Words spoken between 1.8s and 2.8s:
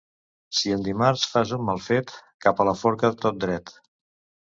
fet, cap a la